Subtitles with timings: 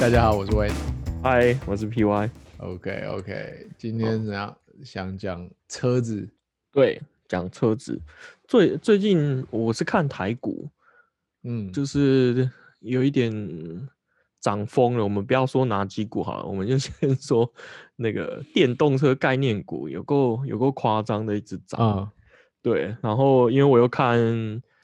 [0.00, 0.72] 大家好，我是 Wayne。
[1.22, 2.30] 嗨，我是 PY。
[2.56, 4.56] OK OK，今天怎样？
[4.82, 6.26] 想讲车子？
[6.72, 6.98] 对，
[7.28, 8.00] 讲车子。
[8.48, 10.66] 最最近我是看台股，
[11.42, 13.30] 嗯，就是有一点
[14.40, 15.04] 涨疯了。
[15.04, 17.52] 我们不要说哪几股好了，我们就先说
[17.96, 21.78] 那个电动车概念股，有够有够夸张的一直涨。
[21.78, 22.10] 啊，
[22.62, 24.16] 对，然后因为我又看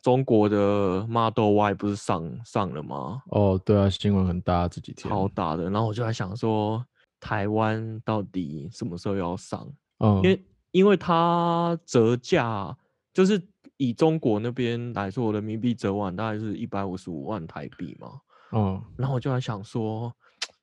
[0.07, 3.21] 中国的 Model Y 不是上上了吗？
[3.31, 5.11] 哦，对啊，新闻很大，这几天。
[5.11, 6.87] 超大的，然后我就在想说，
[7.19, 9.69] 台湾到底什么时候要上？
[9.99, 12.73] 嗯，因为因为它折价，
[13.13, 13.43] 就是
[13.79, 18.13] 以中国那边来说，人民币折完大概是一百五十五万台币嘛。
[18.53, 20.15] 嗯，然后我就在想说，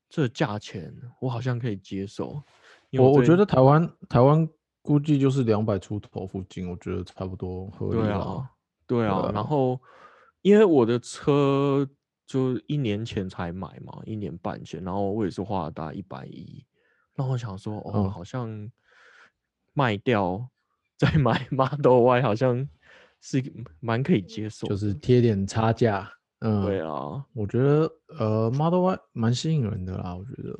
[0.10, 2.42] 这价钱我好像可以接受。
[2.94, 4.48] 我我觉得台湾台湾
[4.82, 8.04] 估计就是两百出头附近，我觉得差不多合理了。
[8.04, 8.50] 对啊，
[8.88, 9.30] 对啊。
[9.34, 9.80] 然后
[10.42, 11.88] 因为我的车
[12.26, 16.66] 就一年前才买嘛，一年半前，然后我也是花了大概一百一。
[17.16, 18.72] 然后我想说，哦，嗯好像
[19.74, 20.50] 卖掉
[20.98, 22.68] 再 买 Model Y 好像
[23.22, 23.44] 是
[23.80, 24.68] 蛮可以接受。
[24.68, 26.12] 就是贴点差价。
[26.40, 30.58] 嗯，对啊，我觉得呃，Model Y 蛮吸引人的啦，我觉得。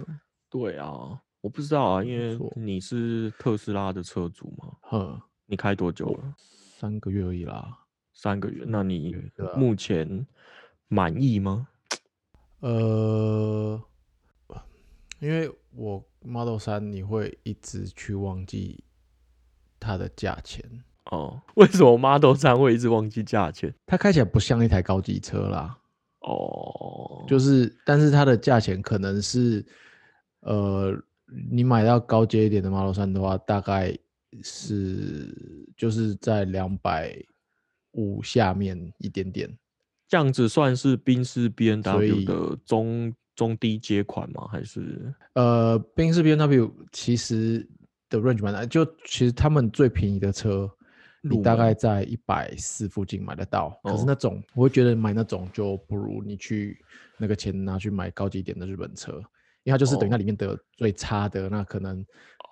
[0.50, 6.36] 对啊，我不知道啊，因为你是特斯拉的车主嘛，呵，你开多久了？
[6.38, 7.80] 三个月而已啦。
[8.14, 9.16] 三个月，那你
[9.56, 10.26] 目前
[10.88, 11.68] 满意吗？
[12.60, 13.82] 呃，
[15.20, 18.84] 因为我 Model 三你会一直去忘记
[19.80, 20.64] 它的价钱，
[21.12, 23.74] 哦，为什么 Model 三会一直忘记价钱？
[23.86, 25.78] 它开起来不像一台高级车啦，
[26.20, 29.66] 哦，就是但是它的价钱可能是，
[30.42, 30.94] 呃，
[31.52, 33.94] 你买到高阶一点的 Model 三的话，大概
[34.42, 37.14] 是就是在两百
[37.94, 39.50] 五下面一点点，
[40.08, 44.48] 这样子算是宾士 B N W 的中中低阶款吗？
[44.52, 45.14] 还是？
[45.34, 47.68] 呃，宾士 B N W 其实
[48.10, 50.70] 的 range 蛮大，就其实他们最便宜的车，
[51.22, 53.70] 你大概在一百四附近买得到。
[53.84, 54.06] 可是哦。
[54.06, 56.78] 那种我会觉得买那种就不如你去
[57.18, 59.14] 那个钱拿去买高级一点的日本车，
[59.64, 60.12] 因为它就是等于哦。
[60.12, 62.06] 它里面的最差的，那可能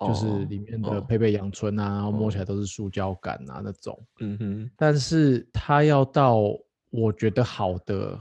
[0.06, 3.98] 就是哦里面的哦配备阳春啊，然后摸起哦来都是塑胶感啊那种。
[4.20, 6.36] 嗯哼，但是它要到
[6.90, 8.18] 我觉得好的，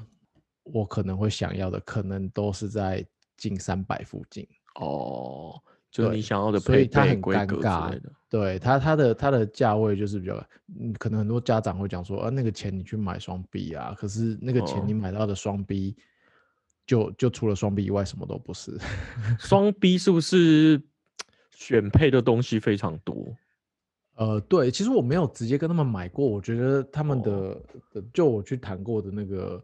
[0.64, 3.06] 我可能会想要的，可能都是在
[3.38, 4.48] 近三百附近。
[4.80, 5.60] 哦，
[5.92, 8.12] 就是你想要的配所以它备规格很尴尬之类的。
[8.30, 10.42] 对它，它的它的价位就是比较，
[10.80, 15.98] 嗯，可能很多家长会讲说，啊，那个钱你去买双 B 啊，可是那个钱你哦买到的双 B，
[16.86, 18.80] 就就除了双 B 以外什么都不是。
[19.38, 20.82] 双 B 是不是
[21.52, 23.36] 选配的东西非常多？
[24.16, 29.64] 呃，对，其实我没有直接跟他们买过，我觉得他们的、哦就我去谈过的那个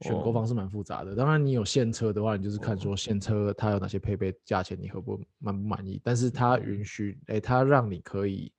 [0.00, 1.14] 选购哦方式蛮复杂的。
[1.14, 6.00] 当然，你有现车的话，你就是看哦说现车它有哪些配备，价钱你合不满不满意。
[6.04, 8.52] 但是嗯它允许，哎，它让你可以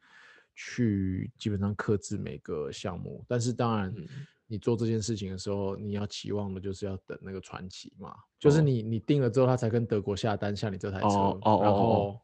[0.56, 3.24] 去基本上克制每个项目。
[3.28, 4.08] 但是当然，嗯
[4.47, 12.19] 你做这件事情的时候，你要期望的就是要等那个传奇嘛，就是哦你你定了之后，他才跟德国下单下你这台车，然后。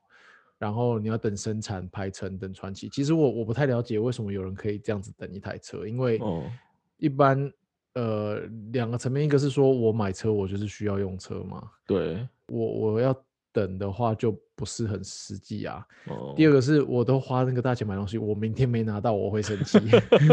[0.62, 2.88] 然后你要等生产、排程、等传奇。
[2.88, 6.44] 其实我我不太了解为什么有人可以这样子等一台车，因为哦。
[7.02, 7.52] 一般
[7.96, 8.42] 呃
[8.72, 13.12] 两个层面，一个是说我买车我就是需要用车嘛，对，我我要
[13.54, 15.86] 等的话就不是很实际啊。
[16.08, 19.80] 哦，第二个是我都花那个大钱买东西，我明天没拿到我会生气。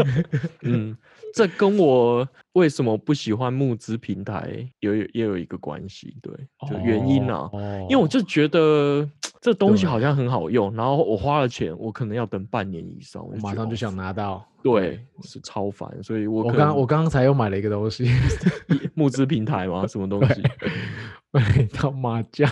[0.63, 0.95] 嗯，
[1.33, 6.33] 这跟我为什么不喜欢募资平台有也有一个关系，对，
[6.69, 9.07] 就原因啊，哦因为我就觉得
[9.41, 14.45] 这东西好像很好用，然后我花了钱，我可能要等半年以上，我马上就想拿到。
[14.61, 18.09] 对，是超烦，所以我我刚我刚刚才又买了一个东西，
[18.93, 19.87] 募资平台吗？
[19.87, 20.43] 什么东西？
[21.31, 22.51] 买了一套麻将。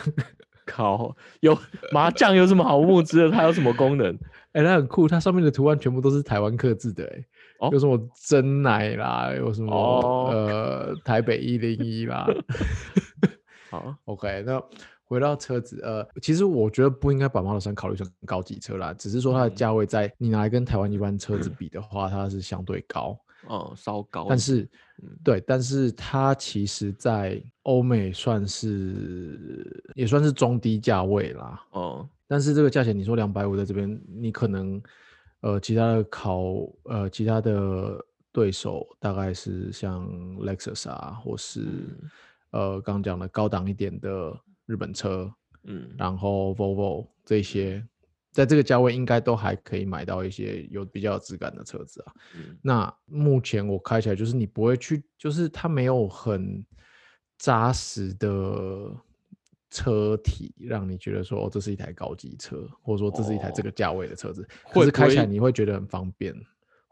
[0.77, 1.57] 靠，有
[1.91, 3.31] 麻将有什么好募资的？
[3.31, 4.15] 它有什么功能？
[4.53, 7.25] 哎、它很酷，它上面的图案全部都是台湾刻字的、哎、
[7.59, 12.27] 哦有什么真奶啦，有什么、哦呃台北一零一啦。
[13.71, 14.61] 好，OK，那
[15.03, 24.61] 回到车子，呃，其实我觉得不应该把 Model 3考虑成高级车啦，只是说它的嗯价位在你拿来跟台湾一般车子比的话，它是相对高，哦，稍高，但是
[25.01, 25.17] 嗯。
[25.23, 31.63] 对，但是它其实在欧美算是也算是中低价位啦。
[31.71, 34.81] 哦，但是这个价钱，你说两百五在这边，你可能
[35.41, 36.43] 呃其他的考
[36.83, 40.07] 呃其他的对手大概是像
[40.37, 42.09] Lexus 啊，或是、嗯。
[42.51, 44.33] 呃刚刚讲的高档一点的
[44.65, 45.29] 日本车，
[45.65, 47.85] 嗯，然后 Volvo 这些，
[48.37, 52.13] 在这个价位应该都还可以买到一些有比较有质感的车子啊。
[52.35, 56.63] 嗯那目前我开起来就是你不会去，就是它没有很
[57.39, 58.95] 扎实的
[59.71, 66.31] 车体让你觉得说哦，这是一台高级车，或者说这是一台这哦个价位的车子，可会不是开起来你会觉得很方便。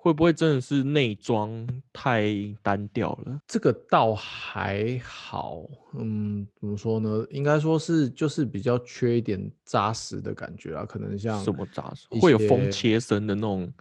[0.06, 2.32] 会不会真的是内装太
[2.62, 3.42] 单调了？
[3.48, 5.64] 这个倒还好，
[5.98, 7.26] 嗯，怎么说呢？
[7.32, 12.06] 应该说是就是比较缺一点扎实的感觉啊，可能像什么扎实？
[12.12, 13.74] 一会有风切声的那种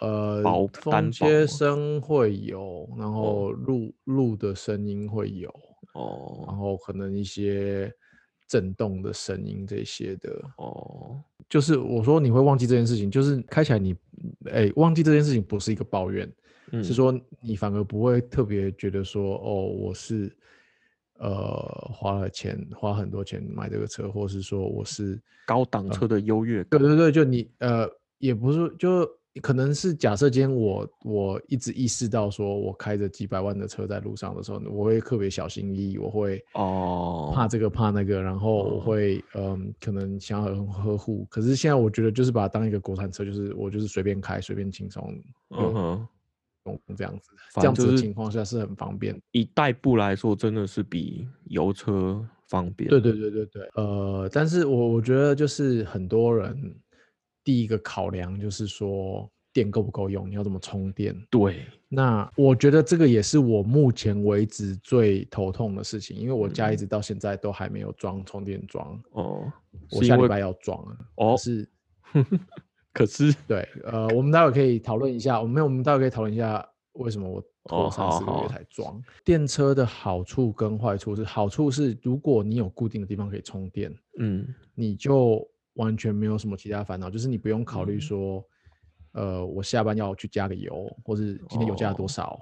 [0.00, 5.48] 呃薄风切吗声会有，然后路路的声音会有，
[5.94, 7.90] 哦然哦后可能一些
[8.46, 13.94] 震动的声音这些的，哦就是我说你会忘记这件事情，就是开起来你，
[14.50, 16.26] 哎、忘记这件事情不是一个抱怨，
[16.70, 16.82] 嗯。
[16.82, 17.12] 是说
[17.42, 20.34] 你反而不会特别觉得说，哦，我是
[21.18, 21.58] 呃
[21.92, 26.80] 花了钱，花很多钱买这个车，或是说我是高档车的优越感。
[26.80, 29.06] 对对对，就你呃，也不是，就
[29.40, 41.26] 可能是假设今天我我一直意识到说，我开着几百万的车在路上的时候，我会特别小心翼翼，我会哦怕这个怕那个，然后我哦会嗯，可能想要很呵护。
[41.30, 45.02] 可是现在我觉得就是把它当一个国产车，就是我就是随便开，随便轻松
[45.50, 46.08] 嗯哼，
[46.66, 49.18] 用这样子，这样子的情况下是很方便。
[49.30, 52.90] 以代步来说，真的是比油车方便。
[52.90, 56.74] 对对对对对，呃，但是我我觉得就是很多人
[57.44, 61.14] 第一个考量就是说电够不够用，你要怎么充电。
[61.30, 69.52] 对那我觉得这个也是我目前为止最头痛的事情，因为我家一直到现在都还没有装充电桩，哦，
[69.90, 70.96] 我下礼拜要装啊。
[71.16, 71.68] 哦可是
[72.94, 79.02] 可是对，呃，我们待会可以讨论一下，我们我们待会可以讨论一下为什么我拖哦三四个月才装。
[79.24, 88.48] 电车的好处跟坏处是，好处是如果你有固定的地方可以充电，嗯你就完全没有什么其他烦恼，就是你不用考虑嗯说，
[89.12, 92.40] 呃，我下班要去加个油，或是今天油价多哦少。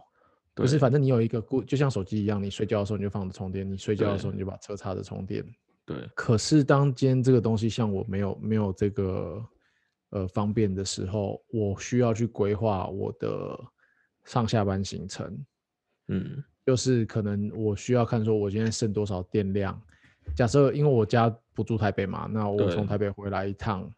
[0.56, 5.44] 就是反正你有一个固，就像手机一样，你睡觉的时候你就放着充电，你睡觉的时候你就把车插着充电。
[5.87, 9.43] 对可是当今天这个东西像我没有没有这个
[10.11, 13.59] 呃方便的时候，我需要去规划我的
[14.25, 15.44] 上下班行程，
[16.09, 19.81] 嗯就是可能我需要看说我今天剩多少电量。
[20.35, 23.88] 假设因为我家不住台北嘛，那我从台北回来一趟，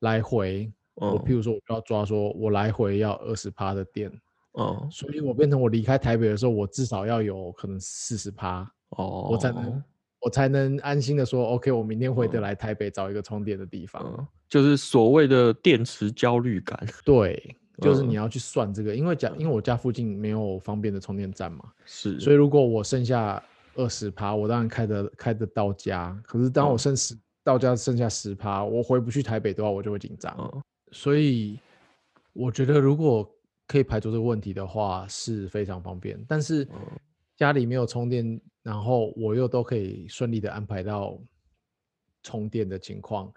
[0.00, 4.10] 来回，我哦譬如说我就要抓说我来回要二十趴的电，
[4.52, 9.82] 哦所以我变成我离开台北的时候，我至少要有可能四十趴，哦，我才能。
[10.20, 12.42] 我才能安心的说，OK，我明天回得嗯。
[12.42, 14.02] 来台北找一个充电的地方。
[14.04, 16.76] 嗯，就是所谓的电池焦虑感。
[17.04, 18.08] 对，就是嗯。
[18.08, 23.40] 你要去算这个，因为家因为我家附近没有方便的充电站嘛，是，所以如果我剩下
[23.78, 26.20] 二十趴，我当然开得开得到家。
[26.24, 30.36] 可是当我嗯剩十、到家剩下十趴，我回不去台北的话，我就会紧张。
[30.38, 31.60] 嗯所以
[32.32, 33.30] 我觉得如果
[33.66, 36.18] 可以排除这个问题的话，是非常方便。
[36.26, 36.78] 但是嗯
[37.36, 41.20] 家里没有充电，然后我又都可以顺利的安排到
[42.22, 43.32] 充电的情况，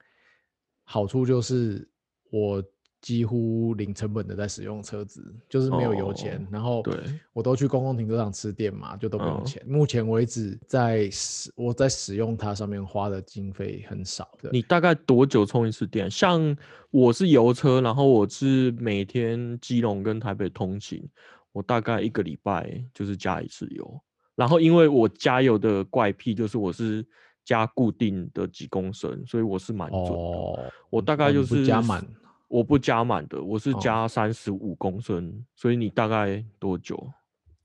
[0.84, 1.88] 好处就是
[2.32, 2.64] 我
[3.02, 6.96] 几乎零成本的在使用车子，就是没有油钱，哦然后对
[7.34, 9.64] 我都去公共停车场吃电嘛，就都不用嗯钱。
[9.68, 14.52] 目前为止，在使我在使用它上面花的经费很少的。
[14.52, 16.10] 你大概多久充一次电？
[16.10, 16.56] 像
[16.92, 21.04] 我是油车，然后我是每天基隆跟台北通勤，
[21.52, 24.00] 我大概一个礼拜就是加一次油。
[24.36, 27.06] 然后因为我加油的怪癖就是我是
[27.44, 30.14] 加固定的几公升，所以我是蛮准的。
[30.14, 32.06] 哦，我大概就是加满，
[32.52, 35.44] 我不加满的，我是哦加三十五公升。
[35.56, 37.02] 所以你大概多久？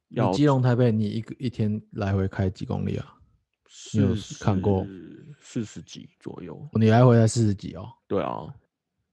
[0.08, 3.14] 你要基隆台北，你一个一天来回开几公里啊？
[3.92, 4.86] 你有看过
[5.40, 6.56] 四十几左右？
[6.74, 7.88] 你来回才四十几哦。
[8.06, 8.46] 对啊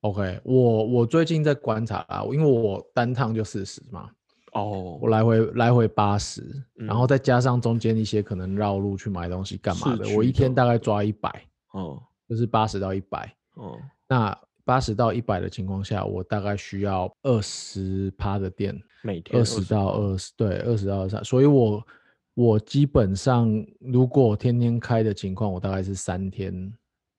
[0.02, 4.12] ，OK，我我最近在观察啊，因为我单趟就四十嘛，
[4.54, 6.44] 哦我，来回来回八十、
[6.76, 13.36] 然后嗯再加上中间一些可能绕路去买东西干嘛的，我一天大概抓一百，哦就是八十到一百。
[13.56, 13.78] 哦，
[14.08, 21.86] 那八十到一百的情况下，我大概需要二十趴的电，每天二十到20二十，对，二十到二十，所以我
[22.34, 26.74] 我基本上如果天天开的情况，我大概是三天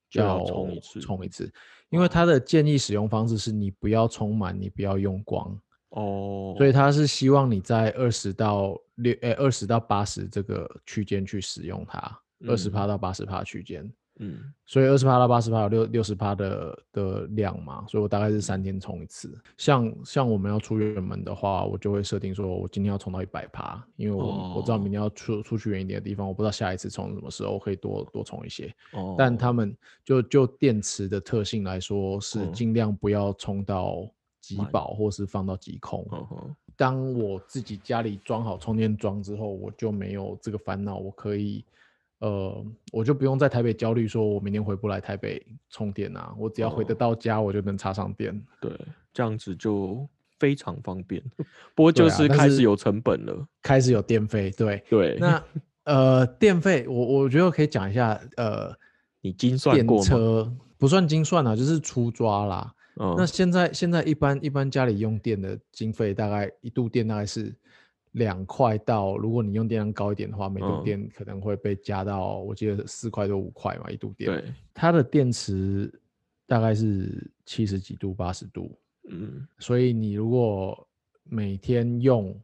[0.08, 1.52] 就要要充一次充一次，
[1.90, 5.56] 因为它的建议使用方式是你不要充满，你不要用光，
[5.90, 13.92] 哦，所以它是希望你在二十到六，哎，二十到八十这个区间去使用它，二十趴嗯到八十趴区间。
[14.20, 19.36] 嗯所以二十趴到八十趴有六六十趴的的量嘛，所以我大概是三天充一次。
[19.58, 28.74] 像像我们要出远门的话，我就会设定说我今天要充到一百趴，因为我、我知道明天要出出去远一点的地方，我不知道下一次充什么时候，我可以多多充一些。
[28.92, 34.08] 哦，但他们就就电池的特性来说，是嗯尽量不要充到
[34.40, 36.06] 极满饱或是放到极空。
[36.76, 41.64] 当我自己家里装好充电桩之后，我就没有这个烦恼，我可以
[42.24, 48.42] 呃，我就不用在台北焦虑，说我明天回不来台北充电啊，我只要回得哦到家，我就能插上电。
[48.62, 48.72] 对，
[49.12, 51.22] 这样子就非常方便。
[51.74, 53.46] 不过就是开始有成本了。
[53.60, 55.44] 开始有电费，对，对，那
[55.84, 58.74] 呃，电费我我觉得可以讲一下，呃，
[59.20, 60.04] 你精算电过吗？
[60.04, 62.74] 车不算精算啊，就是粗抓啦。
[62.98, 67.54] 嗯，那现在现在一般一般家里用电的经费大概一度电大概是
[68.14, 74.30] 两块到，如果你用电量高一点的话，每度嗯电可能会被加到我记得四块多五块嘛一度电。
[74.30, 75.92] 对，它的电池
[76.46, 78.76] 大概是七十几度八十度，
[79.08, 80.86] 嗯所以你如果
[81.24, 82.36] 每天用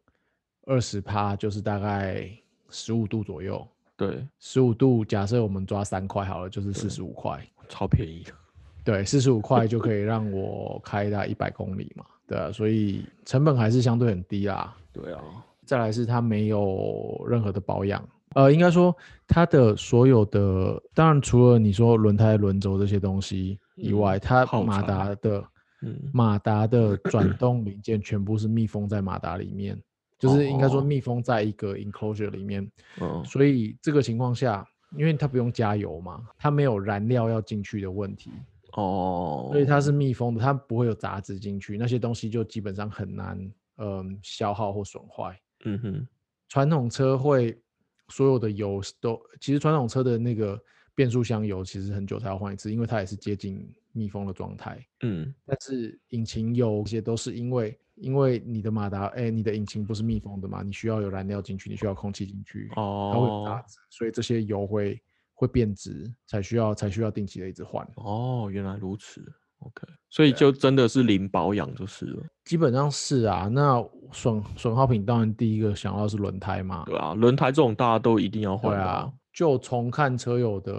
[0.67, 2.31] 二十趴，就是大概
[2.69, 3.67] 十五度左右。
[3.97, 7.39] 对，十五度，假设我们抓三块好了，就是四十五块。
[7.69, 8.25] 超便宜。
[8.83, 12.07] 对，四十五块就可以让我开大一百公里嘛。
[12.27, 14.75] 对啊，所以成本还是相对很低啦。
[14.91, 15.23] 对啊，
[15.71, 18.03] 再来是它没有任何的保养，
[18.35, 18.93] 呃，应该说
[19.29, 25.45] 它的所有的，当然除了你说轮胎、轮轴这些东西以外，嗯它马达的
[25.83, 29.81] 嗯马达的转动零件全部是密封在马达里面，
[30.19, 32.69] 就是应该说哦密封在一个 enclosure 里面。
[33.01, 38.33] 嗯所以这个情况下，因为它不用加油嘛，它没有燃料要进去的问题，
[38.73, 43.39] 哦，所以它是密封的，它不会有杂质进去，那些东西就基本上很难，
[43.79, 45.39] 嗯、消耗或损坏。
[45.65, 46.09] 嗯哼
[46.49, 47.61] 传统车会
[48.09, 50.61] 所有的油都，其实传统车的那个
[50.95, 54.85] 变速箱油其实很久才要换一次，因为它也是接近密封的状态。
[55.03, 65.01] 嗯但是引擎油这些都是因为，因为你的马达，哎、你的引擎不是密封的嘛，你需要有燃料进去，你需要空气进去，哦它会有杂哦质，所以这些油会
[65.35, 67.87] 会变质，才需要才需要定期的一直换。
[67.97, 69.23] 哦，原来如此。
[69.61, 72.23] OK，所以就真的是零保养就是了。
[72.45, 80.75] 基本上是啊，那损损耗品当然第一个想到是轮胎嘛，对啊，轮胎这种大家都一定要换对啊，就从看车友的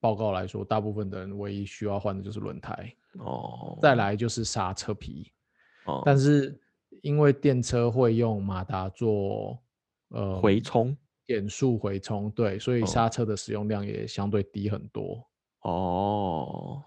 [0.00, 5.32] 报告来说，大部分的人唯一需要换的就是轮胎，哦，再来就是刹车皮。
[5.86, 6.60] 哦，但是
[7.02, 9.58] 因为电车会用马达做
[10.10, 10.94] 呃回冲
[11.26, 12.86] 减速回冲，对，所以哦。
[12.86, 15.24] 刹车的使用量也相对低很多。
[15.62, 16.82] 哦，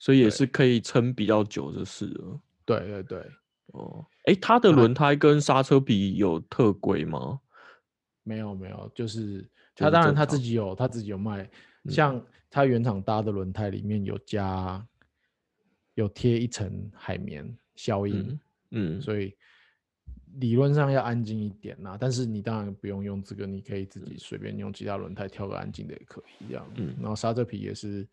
[0.00, 2.40] 所以也是可以撑比较久的事了。
[2.64, 3.18] 对对对，
[3.66, 7.38] 哦，哎，它的那轮胎跟刹车皮有特规吗？
[8.24, 9.38] 没有没有，就是
[9.74, 11.42] 就是他当然它自己有它自己有卖，
[11.84, 14.84] 嗯像它原厂搭的轮胎里面有加
[15.94, 18.38] 有贴一层海绵消音，
[18.70, 19.34] 嗯嗯，所以
[20.38, 21.96] 理论上要安静一点啦。
[21.98, 26.66] 但是你当然不用用这个，你可以自己随便用其他轮胎挑个安静的也可以这样。
[26.76, 28.06] 嗯然后刹车皮也是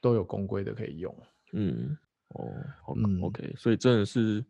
[0.00, 1.14] 都有公规的可以用。
[1.52, 1.96] 嗯，
[2.28, 2.52] 哦
[2.84, 4.44] 好嗯，OK，所以真的是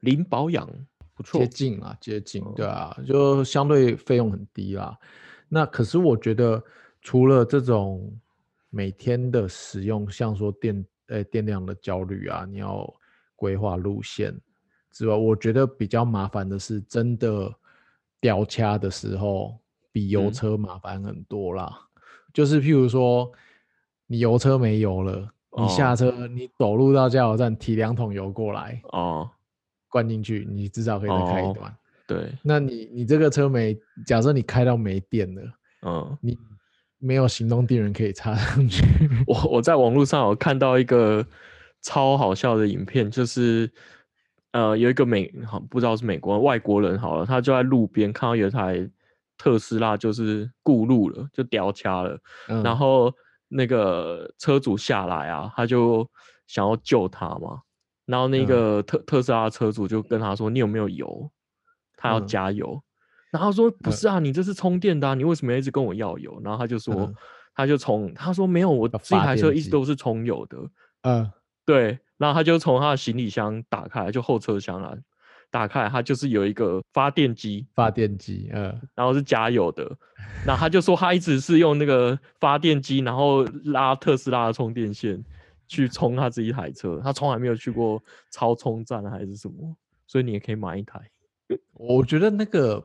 [0.00, 0.68] 零保养，
[1.14, 1.46] 不错接。
[1.46, 4.98] 近啊，接近，对哦啊，就相对费用很低啦。
[5.48, 6.62] 那可是我觉得，
[7.00, 8.16] 除了这种
[8.70, 12.92] 每天的使用，像说电呃电量的焦虑啊，你要
[13.36, 14.34] 规划路线
[14.90, 17.52] 之外，我觉得比较麻烦的是，真的
[18.20, 19.58] 掉卡的时候，
[19.92, 21.78] 比油嗯车麻烦很多啦。
[22.32, 23.30] 就是譬如说，
[24.06, 29.28] 你油车没油了，你下哦车，你走路到加油站提两桶油过来，哦，
[29.88, 31.76] 灌进去，你至少可以再开一哦段。
[32.06, 33.74] 对，那你你这个车没，
[34.06, 35.42] 假设你开到没电了，
[35.86, 36.36] 嗯，你
[36.98, 38.84] 没有行动电源可以插上去。
[39.26, 41.26] 我我在网络上有看到一个
[41.80, 43.70] 超好笑的影片，就是
[44.52, 48.86] 呃有一个美好不知道是美国外国人好了，他就在路边看到有一台
[49.38, 52.18] 特斯拉就是顾路了，就掉卡了，
[52.48, 53.10] 嗯然后
[53.56, 56.08] 那个车主下来啊，他就
[56.46, 57.60] 想要救他嘛，
[58.04, 61.30] 然后那嗯个特、特斯拉车主就跟他说：“你有没有油？
[61.96, 62.82] 他要嗯加油。
[63.30, 67.14] 然后他说：“不嗯是啊，你这是充电的、啊，你为什么要一直跟我要油？”然后他就说：“嗯
[67.56, 70.58] 他就从他说没有，我要这台车一直都是充油的。
[71.02, 71.30] 嗯
[71.64, 74.92] 对，然后他就从他的行李箱打开，就后车厢啦，
[75.54, 79.88] 打开它，就是有一个发电机，发电机，嗯然后是加油的。
[80.44, 85.24] 然后他就说他一直是用那个发电机，然后拉特斯拉的充电线
[85.68, 89.76] 去充他自己一台车，他从来没有去过超充站还是什么，
[90.08, 91.00] 所以你也可以买一台。
[91.74, 92.84] 我觉得那个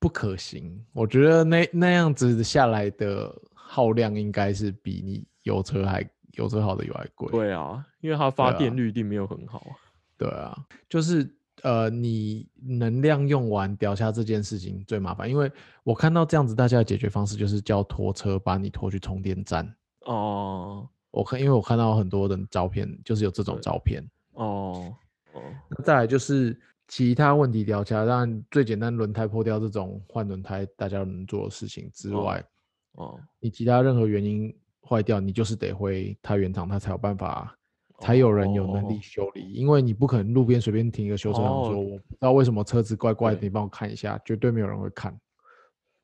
[0.00, 0.84] 不可行。
[0.92, 7.30] 我觉得那那样子下来的耗量应该是比你油车还油车好的油还贵。
[7.30, 9.78] 对啊，因为它发电率一定没有很好啊。
[10.16, 10.58] 对啊，
[10.88, 11.22] 就是
[11.62, 15.50] 呃，你能量用完掉下这件事情最麻烦，因为
[15.82, 19.74] 我看到这样子大家的解决方式就是叫拖车把你拖去充电站。
[20.04, 24.06] 哦我看，因为我看到很多的照片，就是有这种照片。
[24.34, 24.94] 哦
[25.32, 32.44] 哦，那再来就是其他问题掉下，当然最简单轮胎破掉这种换轮胎大家能做的事情之哦外，
[32.92, 34.54] 哦，你其他任何原因
[34.86, 37.57] 坏掉，你就是得回它原厂，它才有办法，
[37.98, 39.52] 才有人有能力哦修理。
[39.52, 45.18] 因为你不可能路边随便停一个修车行说，哦我不知道为什么车子怪怪的，你帮我看一下，绝对没有人会看。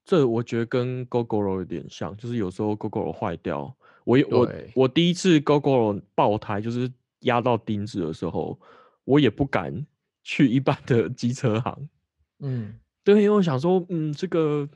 [0.05, 3.75] 这我觉得跟 GoGoRo 有点像，就是有时候 GoGoRo 坏掉，
[4.05, 8.61] 我也我我第一次 GoGoRo 爆胎，就是压到钉子的时候，
[9.05, 9.87] 我也不敢
[10.23, 11.89] 去一般的机车行，
[12.41, 14.69] 嗯，对，因为我想说，嗯，这个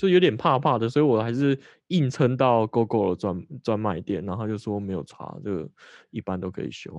[0.00, 5.68] 就有点怕怕的，所以我还是硬撑到 GoGo 的专专卖店，然后他就说没有查，这个
[6.10, 6.98] 一般都可以修。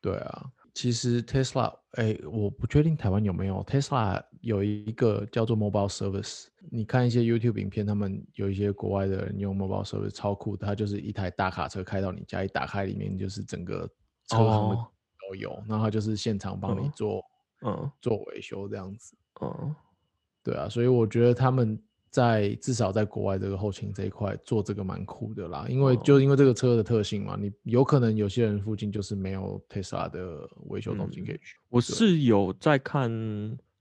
[0.00, 6.46] 对啊，其实 Tesla，哎，我不确定台湾有没有 Tesla 有一个叫做 Mobile Service。
[6.70, 13.86] 你看一些 YouTube 影片，他们有一些国外的人用 Mobile Service 超酷的，它就是一台大卡车开到你家，一打开里面就是整个
[14.28, 14.76] 车行
[15.28, 17.24] 都有，然后它就是现场帮你嗯做、
[17.66, 19.16] 嗯做维修这样子。
[19.42, 19.74] 嗯，
[20.44, 21.76] 对啊，所以我觉得他们
[22.10, 31.56] 在至少在国外这个后勤这一块做这个蛮酷的啦，因为哦就因为这个车的特性嘛，你有可能有些人附近就是没有 Tesla 的维修中心可以去。
[31.68, 33.10] 我是有在看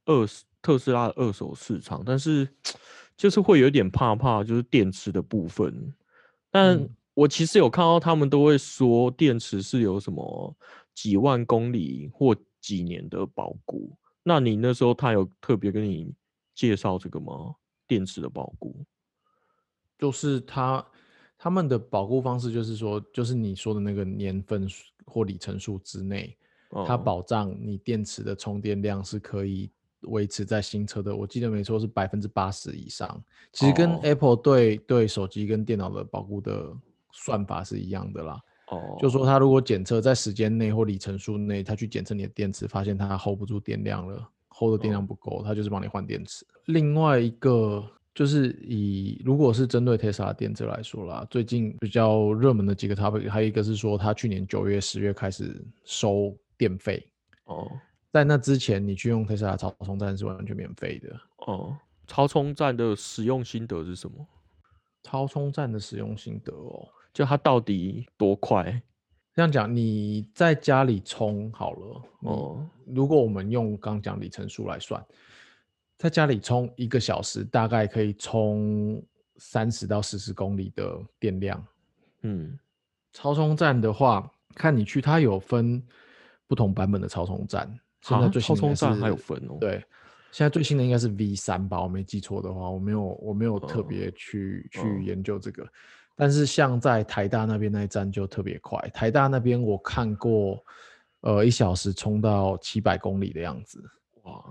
[0.06, 2.48] 二手特斯拉的二手市场，但是
[3.16, 5.94] 就是会有点怕怕，就是电池的部分。
[6.52, 10.56] 但嗯我其实有看到他们都会说电池是有什么
[10.94, 13.92] 几万公里或几年的保固。
[14.22, 16.14] 那你那时候他有特别跟你
[16.54, 17.56] 介绍这个吗？
[17.88, 18.76] 电池的保固？
[19.98, 20.86] 就是它
[21.38, 24.68] 他们的保护方式就是说，就是你说的那个年份
[25.06, 26.38] 或里程数之内，
[26.86, 33.24] 它哦保障你电池的充电量是可以维持在新车的，我记得没错是百分之八十以上。
[33.52, 36.72] 其实跟哦 Apple 对对手机跟电脑的保护的
[37.12, 38.40] 算法是一样的啦。
[38.68, 46.46] 哦，就说它如果检测在时间内或里程数内，它去检测你的电池，发现它 hold 不住电量了，hold 的电量不够，它就是帮你换电池。
[46.66, 47.86] 另外一个
[48.16, 57.06] 就是以如果是针对 Tesla 电池来说啦，最近比较热门的几个 topic，还有一个是说它去年九月、十月开始收电费，
[57.46, 57.72] 哦
[58.12, 61.16] 在那之前你去用 Tesla 的超充站是完全免费的。
[61.46, 64.26] 哦，超充站的使用心得是什么？
[65.04, 68.82] 超充站的使用心得哦，就它到底多快？
[69.38, 75.00] 这样讲，你在家里充好了，哦，哦如果我们用刚讲里程数来算，
[75.96, 79.00] 在家里充一个小时，大概可以充
[79.36, 81.64] 三十到四十公里的电量。
[82.24, 82.58] 嗯
[83.14, 85.84] 超充站的话，看你去，它有分
[86.48, 87.72] 不同版本的超充站。
[88.02, 89.74] 超充站还有是分哦对，
[90.32, 95.64] 现在最新的应该是 V 三吧，我没记错的话，我没有我没有特嗯别去、嗯去研究这个。
[96.18, 100.58] 但是像在台大那边那一站就特别快，台大那边我看过，
[101.22, 103.80] 呃，一小时冲到七百公里的样子。
[104.24, 104.44] 哇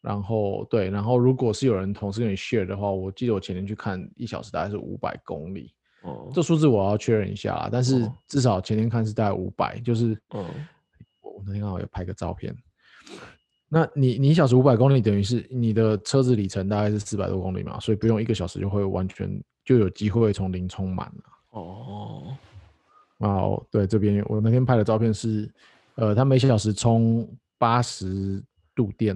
[0.00, 5.74] 然后对，然后如果是有人同时跟你 share 的话，我记得我前天去看，一小时大概是五百公里。
[6.02, 10.44] 哦这数字我要确认一下啦，但是哦至少前天看是大概五百，就是嗯
[11.20, 12.54] 我我那天刚好有拍个照片。
[13.68, 19.28] 那你你一小时五百公里，等于是你的车子里程大概是四百多公里嘛，所以不用一个小时就会完全
[19.68, 21.22] 就有机会从零充满了。
[21.50, 22.34] 哦
[23.18, 25.52] 哦，对，这边我那天拍的照片是，
[25.96, 27.28] 呃，它每小时充
[27.58, 28.42] 八十
[28.74, 29.14] 度电，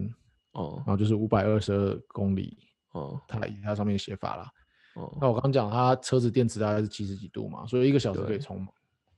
[0.51, 2.59] 哦然后就是五百二十二公里，
[2.91, 4.51] 哦它以它上面写法啦。
[4.95, 8.69] 哦那我刚刚讲它车子电池大概是七十几度嘛，所以一个小时可以充嘛。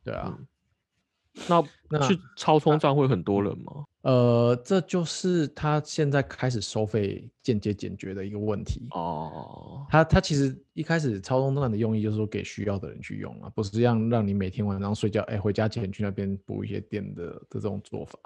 [0.04, 0.46] 对啊，嗯
[1.48, 3.84] 那那去超充站会很多人吗？
[4.02, 8.86] 呃，这就是他现在开始收费间接解决的一个问题。
[8.90, 18.18] 哦他他其实一开始超充站的用意就是说给需要的人去用啊，不是让让你每天晚上睡觉，哎，回家前去那边补一些电的的这种做法。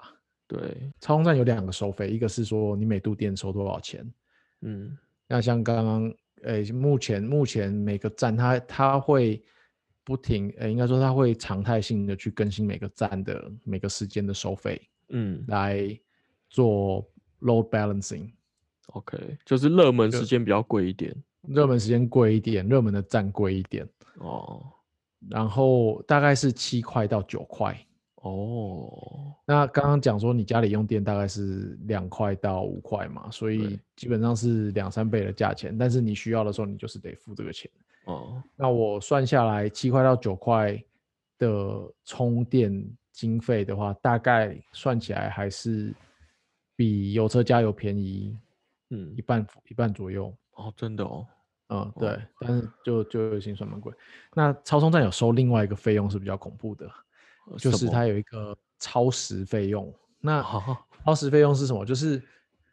[0.47, 0.59] 对，
[0.99, 4.05] 超充站有两个收费，一个是说你每度电收多少钱，
[4.61, 9.41] 嗯那像刚刚，哎，目前目前每个站它它会
[10.09, 15.95] 不停，呃，应该说它会常态性的去更新每个站的每个时间的收费，嗯来
[16.49, 17.07] 做
[17.41, 18.31] load balancing。
[18.87, 21.15] ，OK，就是热门时间比较贵一点。
[21.47, 24.65] 热门时间贵一点，热门的站贵一点，哦
[25.29, 27.77] 然后大概是七块到九块。
[28.15, 37.69] 哦那刚刚讲说你家里用电大概是两块到五块嘛，所以基本上是两三倍的价钱，但是你需要的时候你就是得付这个钱。
[38.13, 40.81] 哦那我算下来七块到九块
[41.37, 42.71] 的充电
[43.11, 45.93] 经费的话，大概算起来还是
[46.75, 48.37] 比油车加油便宜
[48.89, 50.33] 嗯一半一半左右。
[50.55, 51.25] 哦，真的哦
[51.69, 53.93] 嗯，对，但是就就已经算蛮贵。
[54.33, 56.89] 那超充站有收另外一个费用是比较恐怖的，
[57.57, 59.93] 就是它有一个超时费用。
[60.19, 61.85] 那啊 超时费用是什么？
[61.85, 62.21] 就是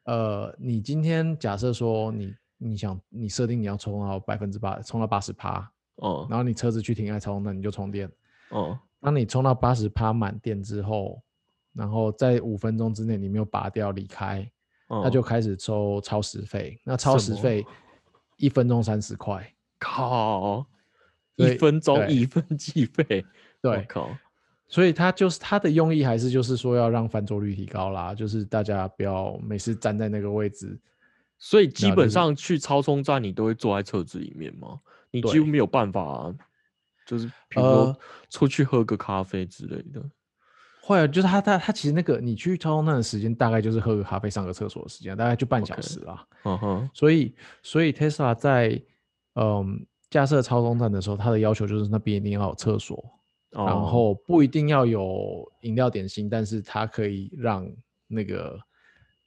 [0.04, 8.10] 呃，你今天假设说你你想你设定你要充到百分之八，充到八十趴，哦然后你车子去停在超充那你就充电。
[8.50, 11.22] 哦当你充到八十趴满电之后，
[11.72, 14.50] 然后在五分钟之内你没有拔掉离开，
[14.88, 16.80] 哦，它就开始收超时费。
[16.82, 17.64] 那超时费
[18.36, 20.66] 一分钟三十块，靠，
[21.36, 23.24] 一分钟一分计费，
[23.62, 24.10] 我对，靠，
[24.66, 30.76] 所以它就是它的用意还是就是说要让翻桌率提高啦，就是大家不要每次站在那个位置。
[31.38, 34.80] 所以基本上去超充站你都会坐在车子里面吗？
[35.10, 36.34] 你几乎没有办法、啊，
[37.06, 37.98] 就是比如说呃
[38.30, 40.02] 出去喝个咖啡之类的。
[40.82, 46.24] 会啊，就是他他他其实那个你去超充站的时间大概就是喝个咖啡、上个厕所的时间，大概就半小时啦。
[46.44, 48.80] 嗯哼，所以所以 Tesla 在
[49.34, 53.04] 嗯架设超充站的时候，它的要求就是那边一定要有厕所，
[53.50, 57.68] 然哦后不一定要有饮料点心，但是它可以让
[58.06, 58.56] 那个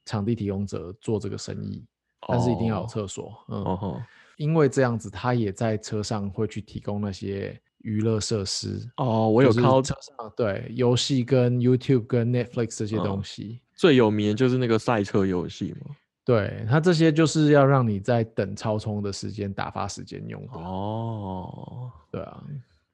[0.05, 1.85] 场地提供者做这个生意，
[2.27, 3.33] 但是一定要有哦厕所。
[3.47, 4.01] 嗯，哦
[4.37, 8.79] 因为这样子，他也在车上会去提供那些娱乐设施。
[8.97, 13.59] 哦，我有就是看到车上对游戏跟 YouTube 跟 Netflix 这些嗯东西。
[13.75, 15.95] 最有名的就是那个赛车游戏嘛。
[16.25, 20.59] 对它这些就是要让你在等超充的时间打发时间用的。
[20.59, 22.43] 哦，对啊，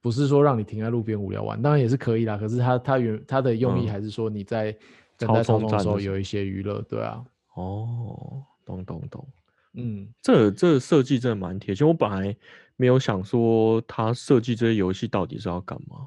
[0.02, 2.38] 不是说让你停在路边无聊玩，当然也是可以啦。
[2.38, 4.72] 可是它它原它的用意嗯还是说你在
[5.18, 7.22] 等超待超充的时候有一些娱乐，对啊，
[7.56, 9.28] 哦，懂懂懂。
[9.76, 11.86] 嗯，这这设计真的蛮贴心。
[11.86, 12.36] 我本来
[12.76, 15.98] 没有想说他设计这些游戏到底是要干嘛。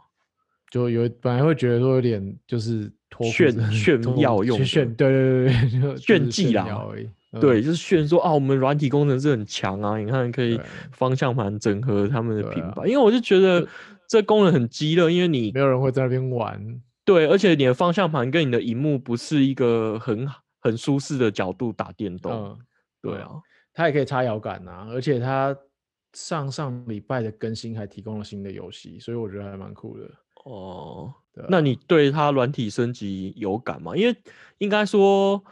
[0.71, 6.87] 就有本来会觉得说有点就是脱炫 炫脱耀用炫，对对对对， 炫技啦
[7.41, 10.59] 对，就是炫说啊，我们软体工程师很强啊，你看可以
[10.93, 13.67] 方向盘整合他们的对啊平板，因为我就觉得
[14.07, 20.27] 这功能很鸡肋，因为你没有人会在那边玩，对，而且你的方向盘跟你的荧幕不是一个很
[20.59, 22.67] 很舒适的角度打电动，嗯，嗯
[23.01, 23.31] 对啊，
[23.73, 25.57] 它也可以插摇杆啊，而且它
[26.15, 30.11] 上上礼拜的更新还提供了新的游戏，所以我觉得还蛮酷的。
[30.45, 33.97] 哦，对啊那你对它软体升级有感吗？
[33.97, 34.17] 因为
[34.59, 35.43] 应该说，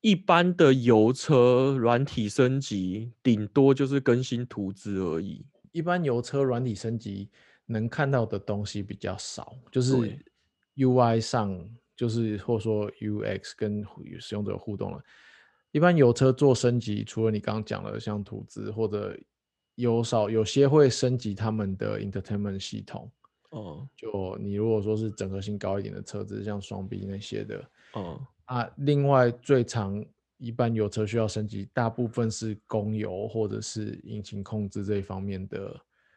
[0.00, 5.44] 一般的油车软体升级顶多就是更新图资而已。
[5.72, 7.30] 一般油车软体升级
[7.66, 10.18] 能看到的东西比较少，就是
[10.76, 15.02] UI 上，就是或者说 UX 跟互使用者有互动了。
[15.72, 19.18] 一般油车做升级，除了你刚刚讲的像图资，或者
[19.74, 23.10] 有少有些会升级他们的 entertainment 系统。
[23.50, 30.04] 哦就你如果说是整合性高一点的车子，像双 B 那些的，哦啊，另外最常
[30.36, 35.74] 一般油车需要升级，大部分是供油或者是引擎控制这一方面的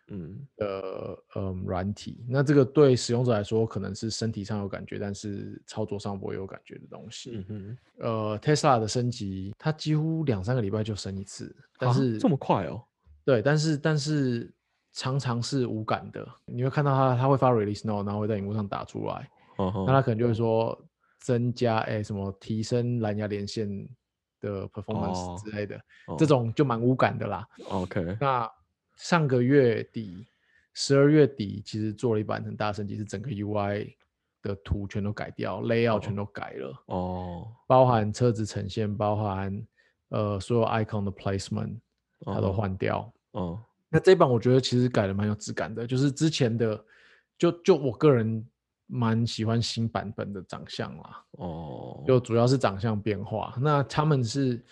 [0.07, 2.23] 嗯的嗯软体。
[2.27, 7.31] 那这个对使用者来说可能是身体上有感觉，但是操作上不会有感觉的东西。
[7.35, 12.83] 嗯哼，呃，Tesla 的升级，它几乎两三个礼拜就升一次，但啊是这么快哦？
[13.23, 14.51] 对，但是但是
[14.93, 19.29] 常常是无感的，你会看到它它会发 release note，然后会在荧幕上打出来。
[19.57, 20.77] 哦吼那它可能就会说
[21.19, 23.69] 增加哎、什么提升蓝牙连线
[24.39, 27.47] 的 performance 哦之类的，哦这种就蛮无感的啦。
[27.69, 28.49] OK 那
[29.01, 30.27] 上个月底，
[30.75, 33.95] 十二月底其实做了一版很大升级，是整个 UI
[34.43, 39.67] 的图全都改掉，layout 全都改了，哦，包含车子呈现，包含
[40.09, 41.79] 呃所有 icon 的 placement，
[42.23, 43.11] 它都哦换掉。
[43.31, 43.59] 哦
[43.89, 46.85] 那这一版我觉得其实改的蛮有质感的，就是之前的，
[47.39, 48.47] 就就我个人
[48.85, 53.57] 蛮喜欢新版本的长相啦，哦，就主要是长相变化。
[53.59, 54.63] 那他们是，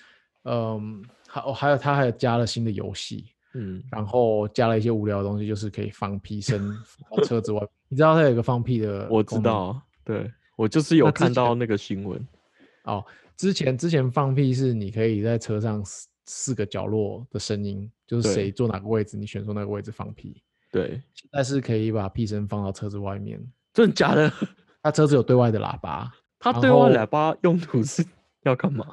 [0.43, 6.75] 嗯，还哦还有他还有加了新的游戏，嗯然后加了一些无聊的东西，就是可以放屁声
[7.23, 7.61] 车子外。
[7.87, 9.07] 你知道它有一个放屁的？
[9.09, 12.27] 我知道，对我就是有看到那个新闻。
[12.83, 13.03] 哦。
[13.35, 20.43] 之前之前放屁是你可以在车上四四个角落的声音，就是谁坐哪个位置，你选出那个位置放屁。
[20.69, 23.41] 对，现在是可以把屁声放到车子外面，
[23.73, 24.29] 真的假的？
[24.83, 26.11] 它车子有对外的喇叭，
[26.43, 28.05] 然它对外喇叭用途是
[28.43, 28.85] 要干嘛？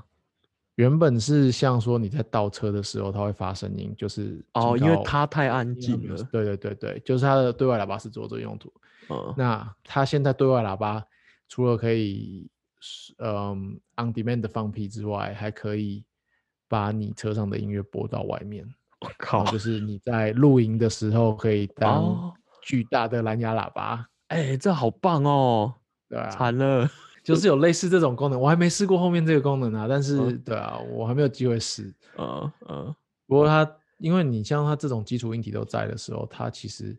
[0.77, 6.17] 原本是像说你在倒车的时候，它会发声音，就是哦，因为它太安静了。
[6.31, 8.73] 对对对对，就是它的对外喇叭是做这个用途。
[9.09, 11.05] 嗯，那它现在对外喇叭
[11.49, 12.49] 除了可以
[13.19, 16.05] 嗯 on demand 放屁之外，还可以
[16.69, 18.65] 把你车上的音乐播到外面，
[19.01, 25.73] 我然靠，就是你在露营的时候可以当哦巨大的蓝牙喇叭，哎，这好棒哦！
[26.09, 26.91] 对啊，惨了，
[27.27, 31.93] 就是有类似这种功能，我还没试过后面这个功能啊，但是、嗯对啊，我还没有机会试。
[32.17, 32.95] 嗯嗯
[33.27, 36.97] 不过它，因为你像它这种基础硬体都在的时候，它其实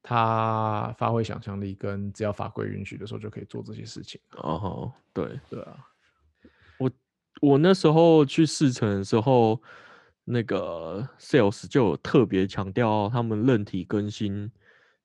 [0.00, 4.20] 它发挥想象力，跟只要法规允许的时候就可以做这些事情。
[4.36, 5.76] 哦吼，对对啊，
[6.78, 6.90] 我
[7.40, 9.60] 我那时候去试乘的时候，
[10.24, 14.48] 那个 sales 就有特别强调，他们韧体更新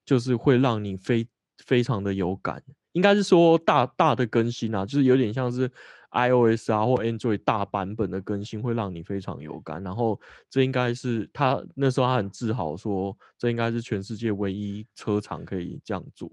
[0.06, 1.28] 就是会让你非
[1.66, 2.62] 非常的有感，
[2.94, 5.70] 应该是说大大的更新啊，就是有点像是
[6.12, 9.82] iOS 啊或 Android 大版本的更新，会让你非常有感。
[9.84, 16.30] 然后这应该是他那时候他很自豪说，这应该是全世界唯一车厂可以这样做，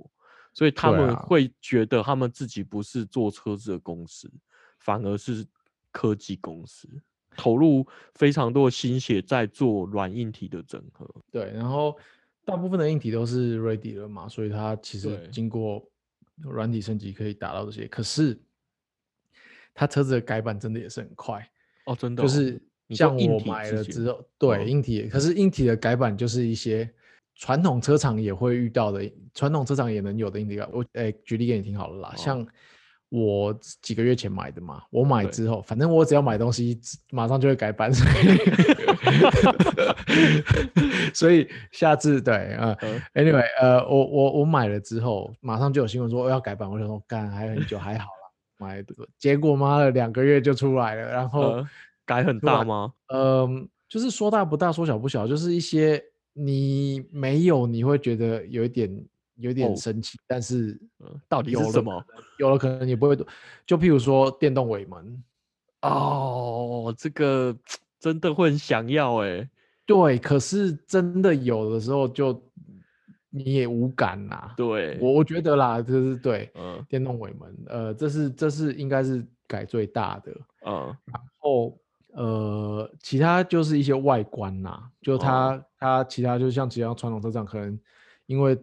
[0.52, 4.30] 所以他们会觉得他们自己不是做车子的公司，
[4.78, 5.46] 反而是
[5.92, 6.88] 科技公司。
[7.36, 11.96] 投入非常多的心血在做软硬体的整合，对，然后
[12.44, 15.88] 大部分的硬体都是 ready 了嘛，所以它其实经过
[16.42, 17.86] 软体升级可以达到这些。
[17.88, 18.38] 可是
[19.74, 21.48] 它车子的改版真的也是很快
[21.86, 26.88] 哦，真的，就是像我买了之后，对硬体，可是硬体的改版就是一些
[27.34, 30.58] 传统车厂也会遇到的，传统车厂也能有的硬体。
[30.72, 32.46] 我诶，举例给你听好了啦，像。
[33.10, 36.78] 我几个月前买的嘛，我买之后，反正我只要买东西，
[37.10, 37.90] 马上就会改版，
[41.14, 42.76] 所以下次对啊
[43.14, 48.84] ，anyway，呃，我我我买了之后，马上就有新闻说要改版，我想说干还很久，还好了，买，
[49.18, 51.64] 结果妈的两个月就出来了，然后
[52.04, 52.92] 改很大吗？
[53.06, 56.02] 嗯，就是说大不大，说小不小，就是一些
[56.34, 58.90] 你没有，你会觉得有一点。
[59.38, 60.78] 有点生气，但是
[61.28, 62.04] 到底是什么？
[62.38, 63.16] 有了可能也不会
[63.64, 65.22] 就譬如说电动尾门，
[65.82, 67.56] 哦，这个
[68.00, 69.48] 真的会很想要哎。
[69.86, 72.42] 对，可是真的有的时候就
[73.30, 74.52] 你也无感呐。
[74.56, 80.32] 对，我我觉得啦，就是对，嗯，电动尾门，呃，这是这是应该是改最大的，
[80.66, 81.78] 嗯，然后
[82.12, 87.78] 呃，其他就是一些外观呐，就它它其他就像其他传统车厂可能
[88.26, 88.58] 因为。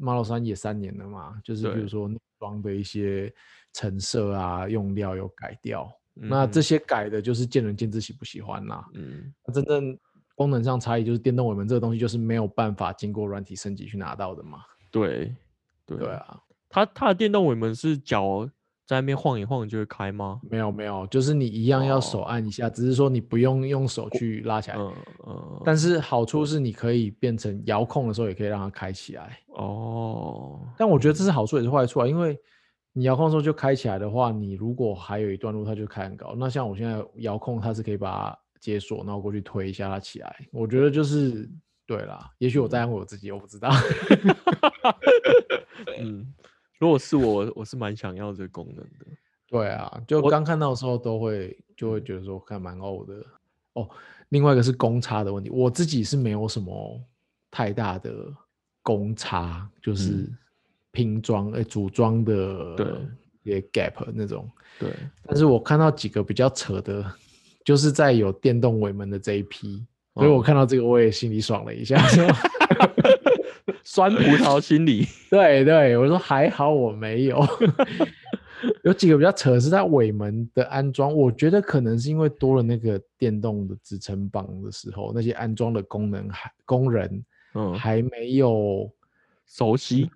[0.00, 3.32] Model 3也三年了嘛，就是比如说内装的一些
[3.72, 8.84] 成色啊、用料有改掉，那这些改的就是见仁见智喜不喜欢啦。
[8.94, 9.98] 嗯，那真正
[10.34, 14.60] 功能上差异就是电动尾门这个东西就是没有办法经过软体升级去拿到的嘛。
[14.90, 15.36] 对，
[15.84, 18.48] 对啊，它它的电动尾门是脚。
[18.90, 20.40] 在那边晃一晃就会开吗？
[20.50, 24.76] 没有没有，就是你一样要手按一下，只是说你不用用手去拉起来。
[24.76, 24.92] 嗯
[25.28, 25.62] 嗯。
[25.64, 29.38] 但是好处是你可以变成遥控的时候也可以让它开起来。
[29.50, 30.58] 哦。
[30.76, 32.36] 但我觉得这是好处也是坏处啊，因为
[32.92, 36.34] 你遥控的时候就开起来的话，你如果还有一段路它就开很高。
[36.36, 40.34] 那像我现在遥控它是可以把它解锁，然后过去推一下它起来。
[40.50, 41.48] 我觉得就是
[41.86, 43.70] 对啦，也许我在安慰我自己，我不知道。
[45.96, 46.26] 嗯。
[46.80, 49.06] 如果是我，我是蛮想要这个功能的。
[49.46, 53.14] 对啊，就刚看到的时候都会就会觉得说看蛮欧的
[53.74, 53.88] 哦。
[54.30, 57.00] 另外一个是公差的问题，我自己是没有什么
[57.50, 58.12] 太大的
[58.82, 60.30] 公差，就是
[60.92, 62.86] 拼装诶组装的对
[63.42, 64.48] 也 gap 那种。
[64.78, 64.90] 对，
[65.26, 67.04] 但是我看到几个比较扯的，
[67.64, 72.00] 就是在有电动尾门的这一批，所以我看到这个我也心里爽了一下。
[73.84, 77.40] 酸葡萄心理， 对对，我说还好我没有。
[78.84, 88.90] 有几个比较扯是它尾门的安装，我觉得可能是因为多了那个电动的支撑棒的时候，那些安装的功能还工人嗯还没有
[89.46, 90.10] 熟悉，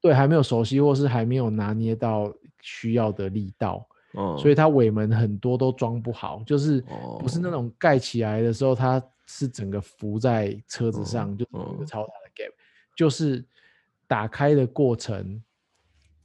[0.00, 6.82] 对，还没有熟悉，或是还没有拿捏到需要的力道，嗯，所以它尾门很多都装不好，就是
[7.20, 12.52] 不是那种盖起来的时候，它是整个浮在车子上，就有一个超大的 gap。
[12.94, 13.44] 就是
[14.06, 15.42] 打开的过程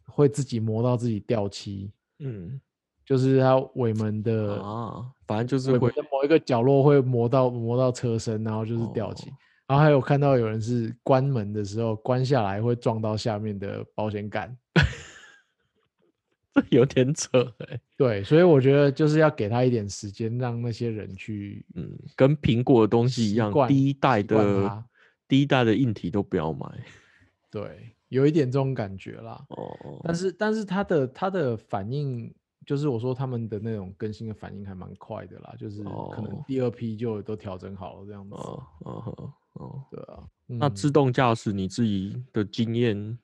[0.05, 2.59] 会自己磨到自己掉漆，嗯，
[3.05, 9.31] 就是它尾门的啊，反正就是会某一个角落会磨到磨到车身，然后就是掉漆。
[9.67, 14.57] 然后还有看到有人是关门的时候关下来会撞到下面的保险杆，
[16.53, 17.79] 这有点扯哎。
[17.97, 24.83] 对，所以我觉得就是要给他一点时间，让那些人去，嗯，跟苹果的东西一样，第一代的。
[25.27, 26.65] 第一代的硬体都不要买，
[27.51, 29.45] 对，有一点这种感觉啦。
[29.49, 32.33] 哦，但是但是它的它的反应，
[32.65, 38.35] 就是我说他们的那种更新的反应还蛮快的啦，就是可能第二批就都调整好了这样子。
[38.35, 40.23] 哦哦哦，对啊。
[40.45, 43.17] 那自动驾驶你自己的经验，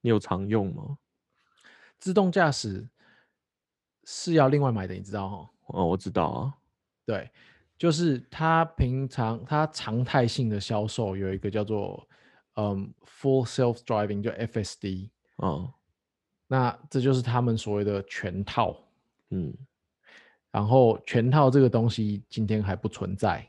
[0.00, 0.96] 你有常用吗？
[1.98, 2.88] 自动驾驶
[4.04, 5.50] 是要另外买的，你知道哈？
[5.66, 6.54] 哦，我知道啊。
[7.04, 7.30] 对。
[7.78, 12.04] 就是他平常他常态性的销售有一个叫做
[12.54, 15.72] 嗯 full self driving 就 FSD 哦，
[16.48, 18.76] 那这就是他们所谓的全套。
[19.30, 19.54] 嗯，
[20.50, 23.48] 然后全套这个东西今天还不存在，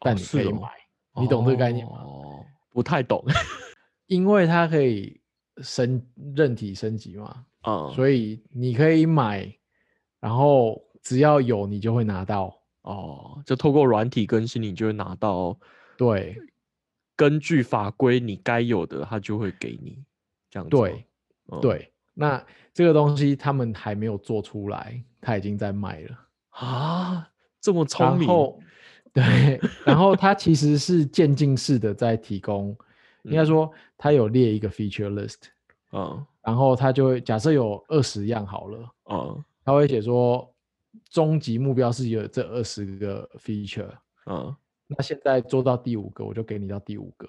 [0.00, 0.68] 但你可以买，
[1.14, 2.02] 你懂这个概念吗？
[2.02, 3.24] 哦，不太懂，
[4.06, 5.18] 因为它可以
[5.58, 6.04] 升
[6.34, 9.50] 任体升级嘛，嗯，所以你可以买，
[10.20, 12.54] 然后只要有你就会拿到。
[12.82, 15.58] 哦，就透过软体更新，你就会拿到
[15.96, 16.36] 对。
[17.14, 20.02] 根据法规你该有的，他就会给你
[20.50, 20.82] 这样子吗。
[20.82, 21.06] 对？
[21.52, 26.18] 嗯，对，那这个东西他们还没有做出来，他已经在卖了。
[26.50, 27.28] 啊，
[27.60, 28.60] 这么聪明，然后。
[29.14, 32.74] 对，然后它其实是渐进式的在提供，
[33.24, 33.46] 应该嗯。
[33.46, 35.36] 说它有列一个 feature list，
[35.92, 36.26] 嗯。
[36.42, 39.44] 然后它就会假设有二十样好了，嗯。
[39.66, 40.51] 他会写说
[41.10, 43.90] 终极目标是有这二十个 feature，
[44.26, 44.54] 嗯，
[44.86, 47.28] 那现在做到第五个，我就给你到第五个。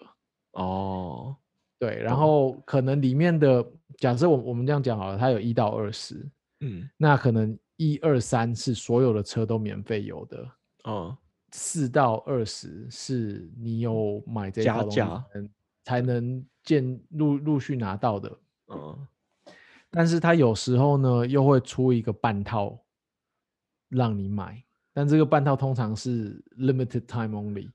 [0.52, 1.36] 哦，
[1.80, 2.20] 对，然懂。
[2.20, 3.66] 后可能里面的
[3.98, 6.90] 假设我我们这样讲好了，它有一到二十，嗯。
[6.98, 10.52] 那可能一二三是所有的车都免费有的，
[10.88, 11.18] 嗯。
[11.56, 15.50] 四到二十是你有买这套东西价才能
[15.84, 18.38] 才能见陆陆续拿到的。
[18.74, 19.08] 嗯。
[19.92, 22.76] 但是它有时候呢又会出一个半套
[23.94, 24.62] 让你买，
[24.94, 27.70] 但这个半套通常是 limited time only。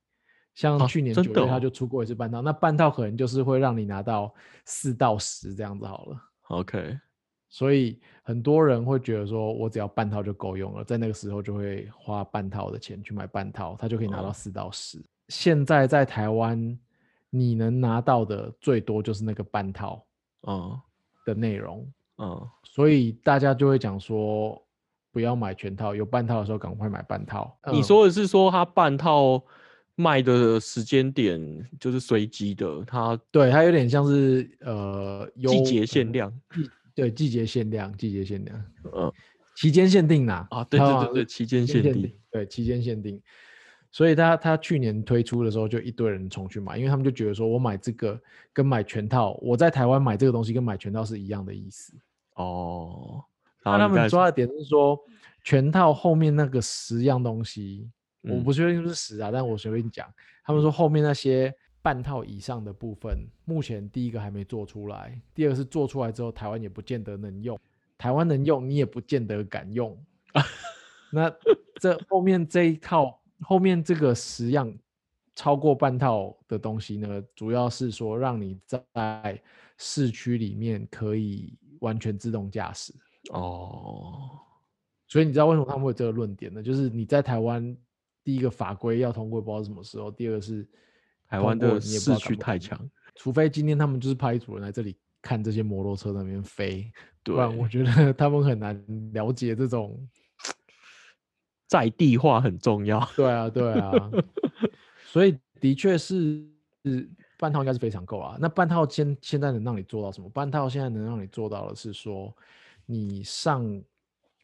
[0.54, 6.20] 像啊去年九月他就出过一次半套，那半套可能就是会让你拿到四到十这样子好了。
[6.48, 6.98] ，OK，
[7.48, 15.00] 所以很多人会觉得说，我只要半套就够用了，在那个时候就会花半套的钱去买半套，他就可以拿到哦四到十。
[15.28, 16.76] 现在在台湾，
[17.30, 20.04] 你能拿到的最多就是那个半套
[20.48, 20.76] 嗯
[21.24, 24.60] 的内容，嗯所以大家就会讲说，
[25.10, 27.56] 不要买全套，有半套的时候赶快买半套。
[27.72, 29.42] 你嗯说的是说它半套
[29.94, 31.40] 卖的时间点
[31.80, 39.12] 就是随机的，它对，它有点像是呃季优节限呃量，季对季节限量，季节限量，嗯
[39.56, 40.46] 期间限定啦。
[40.50, 43.20] 啊，对对对对，期间限定，，对，期间限定。
[43.90, 48.20] 所以他他去年推出的时候，就一堆人冲去买，因为他们就觉得说，我买这个
[48.52, 51.92] 跟买全套，我在台湾买这个东西跟买全套是一样的意思。
[52.34, 53.24] 哦，
[53.72, 54.98] 那他们抓的点是说，
[55.42, 57.90] 全套后面那个十样东西，
[58.22, 60.08] 我嗯不确定是不是十啊，但我随便讲，
[60.44, 67.58] 他们说后面那些半套以上的部分，目前第一个还没做出来，第二个是做出来之后，台湾也不见得能用，
[67.96, 69.98] 台湾能用，你也不见得敢用。
[71.10, 71.32] 那
[71.80, 74.72] 这后面这一套，后面这个十样
[75.34, 79.40] 超过半套的东西呢，主要是说让你在
[79.78, 82.92] 市区里面可以完全自动驾驶。
[83.30, 84.38] 哦，
[85.06, 86.62] 所以你知道为什么他们会有这个论点呢？
[86.62, 87.76] 就是你在台湾，
[88.24, 90.66] 第一个法规要通过，不知道什么时候；第二个是
[91.28, 92.78] 台湾的市区太强，
[93.14, 96.90] 除非今天他们就是派一组人来这里看这些摩托车在那边飞，
[97.22, 100.08] 不然我，觉得 他们很难了解这种。
[101.66, 104.10] 在地化很重要，对啊，对啊，
[105.04, 106.42] 所以的确是
[106.82, 108.38] 是半套应该是非常够啊。
[108.40, 110.30] 那半套现现在能让你做到什么？
[110.30, 112.34] 半套现在能让你做到的是说，
[112.90, 113.64] 你上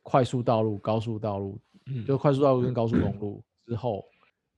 [0.03, 4.05] 快速道路、高速道路，嗯就快速道路跟高速公路之后，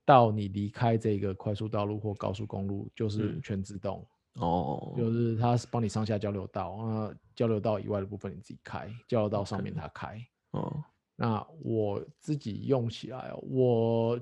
[0.04, 3.40] 到你离开这个快速道路或高速公路，就是嗯。
[3.40, 10.20] 全自动，哦，就是它是帮你上下交流道，那交流道以外的部分你自己开，交流道上面它开。
[10.50, 10.82] 哦，
[11.14, 14.20] 那我自己用起来哦，我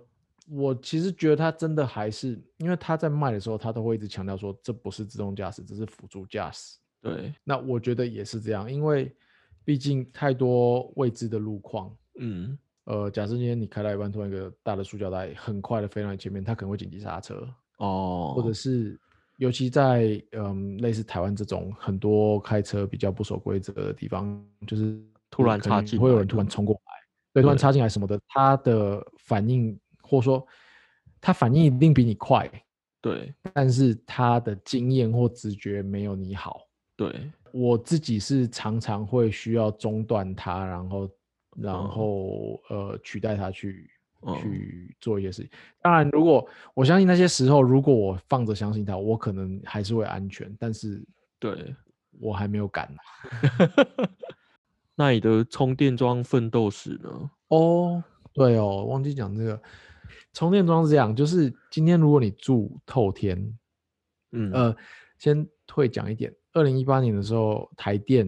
[0.51, 6.77] 我其实觉得它真的还是，因为他在卖的时候，他都会一直强调说这不是自动驾驶，这是辅助驾驶。
[7.01, 9.15] 对，那我觉得也是这样，因为
[9.65, 11.95] 毕竟太多未知的路况。
[12.19, 12.59] 嗯。
[12.85, 17.49] 呃，假设今天你开到一半，突然一个大的塑胶袋很快的飞到你前面，它可能会紧急刹车，
[17.79, 19.01] 哦，或者是
[19.39, 26.93] 尤其在嗯类似台湾这种很多开车比较不守规则的地方，就是突然插进来会有人突然冲过来，
[27.33, 30.47] 对，突然插进来什么的，他的反应或者说
[31.23, 32.47] 他反应一定比你快，
[33.01, 33.33] 对。
[33.55, 36.69] 但是他的经验或直觉没有你好。
[36.97, 41.09] 对，我自己是常常会需要中断它，然后
[41.57, 43.89] 然嗯后、呃取代它去、
[44.23, 45.51] 嗯去做一些事情。
[45.81, 51.01] 当然，如果我相信那些时候，如果我放着相信它，我可能还是会安全，但是
[51.39, 51.73] 对，
[52.19, 52.99] 我还没有敢啊、
[54.97, 57.31] 那你的充电桩奋斗史呢？
[57.49, 58.03] 哦，
[58.33, 59.63] 对哦，忘记讲这个
[60.33, 63.59] 充电桩是这样，就是今天如果你住透天，
[64.33, 64.77] 嗯，呃，
[65.19, 66.35] 先会讲一点。
[66.55, 68.27] 二零一八年的时候，台电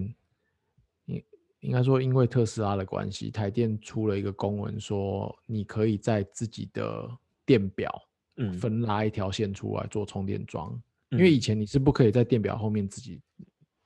[1.07, 1.25] 应
[1.61, 7.09] 应该说因为特斯拉的关系，台电出了一个公文说，你可以在自己的
[7.45, 7.91] 电表
[8.37, 10.79] 嗯分拉一条线出来做充电桩，
[11.11, 13.21] 因为以嗯前你是不可以在电表后面自己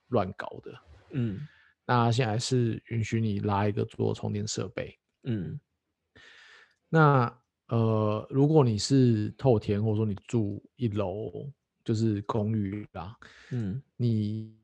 [0.08, 0.74] 乱搞的。
[1.12, 1.46] 嗯
[1.86, 4.96] 那现在是允许你拉一个做充电设备。
[5.24, 5.60] 嗯
[6.88, 7.38] 那
[7.68, 11.48] 呃，如果你是透天，或者说你住一楼，
[11.90, 13.16] 就是公寓啦，
[13.50, 13.82] 嗯。
[13.96, 14.54] 你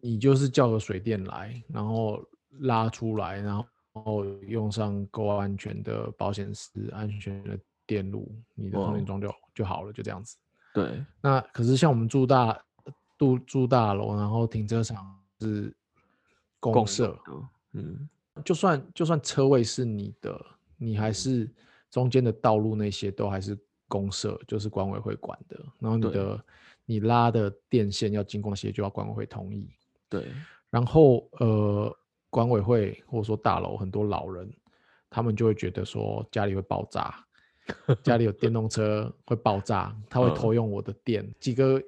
[0.00, 2.24] 你就是叫个水电来，然后
[2.60, 3.62] 拉出来，然
[3.92, 10.38] 后用上够安全的保险丝、安全的电路，你的充电桩就就好了，就这样子。
[10.72, 12.58] 对，那可是像我们住大
[13.18, 15.70] 住住大楼，然后停车场是
[16.58, 17.14] 公共社，
[17.72, 18.08] 嗯，
[18.42, 20.46] 就算就算车位是你的，
[20.78, 21.46] 你还是
[21.90, 23.54] 中间的道路那些都还是
[23.92, 25.60] 公社，就是管委会管的。
[25.78, 26.44] 然后你的
[26.86, 29.68] 你拉的电线要经过那些，就要管委会同意。
[30.08, 30.24] 对，
[30.70, 31.94] 然后呃，
[32.30, 34.50] 管委会或者说大楼很多老人，
[35.10, 37.22] 他们就会觉得说家里会爆炸，
[38.02, 41.30] 家里有电动车会爆炸，他会嗯偷用我的电。
[41.38, 41.78] 几个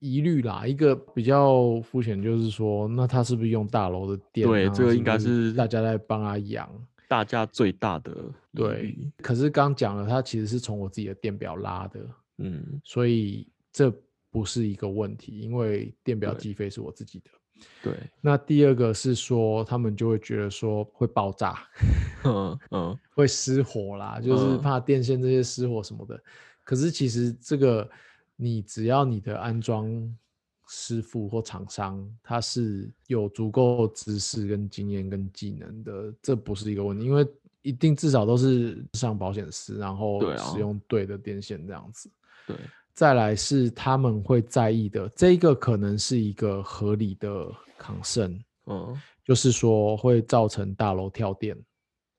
[0.00, 4.50] 疑虑啦，一个比较肤浅，就是说，那他是不是用大楼的电啊？
[4.50, 6.68] 对这个是应该是大家在帮他养。
[7.12, 8.16] 大家最大的
[8.54, 12.00] 对，可是刚讲了，它其实是从我自己的电表拉的，
[12.38, 13.92] 嗯，所以这
[14.30, 17.30] 不是一个问题，因为电表对计费是我自己的。
[17.82, 17.92] 对，
[18.22, 21.68] 那第二个是说，他们就会觉得说会爆炸，
[22.24, 24.44] 嗯嗯，会失火啦，就是。
[24.44, 26.18] 嗯怕电线这些失火什么的。
[26.64, 27.86] 可是其实这个，
[28.36, 29.86] 你只要你的安装
[30.74, 37.26] 师傅或厂商他是有足够知识跟经验跟技能的，这不是一个问题，因为
[37.60, 42.10] 一定至少都是上保险丝，然后使用对的电线这样子。
[42.46, 42.56] 对，
[42.94, 51.54] 再来是他们会在意的，这个可能是一个合理的 concern，嗯，就是说会造成大楼跳电。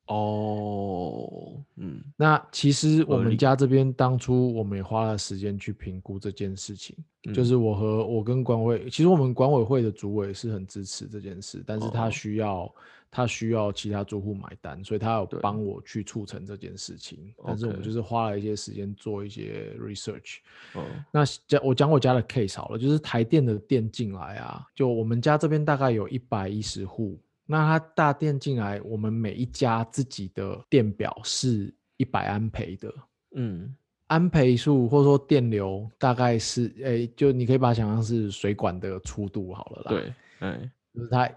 [0.08, 6.96] 哦，嗯，那其实我们家这边当初我们也花了时间去评估这件事情，
[7.34, 7.46] 就嗯。
[7.46, 12.12] 是我和我跟管委，其实我们管委会的主委是很支持这件事，但是他哦。
[12.12, 12.76] 需要、
[13.10, 20.40] 他需要其他住户买单，所以他有帮我去促成这件事情，但是我们就是花了一些时间做一些 research。
[20.74, 27.18] 哦，那讲我讲我家的 case 好了，就是台电的电进来啊，就我们家这边大概有一百一十户，
[27.54, 32.92] 那它大电进来，我们每一家自己的电表是一百安培的，
[33.36, 33.76] 嗯，
[34.08, 41.30] 安培数或者说电流大概是，诶、就你可以把它想象是水管的粗度好了啦，，对，哎，就是它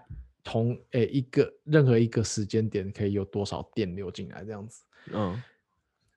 [0.43, 4.83] 同诶、一个任何一个时间点可以有多少电流进来这样子。
[5.13, 5.39] 嗯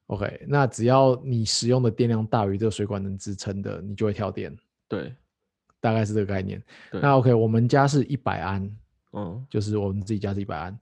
[0.06, 4.56] ，OK，那只要你使用的电量大于这个水管能支撑的，你就会跳电。
[4.88, 5.14] 对，
[5.78, 6.62] 大概是这个概念。
[6.90, 8.74] 对那 OK，我们家是一百安，
[9.12, 10.78] 嗯，就是我们自己家是一百安，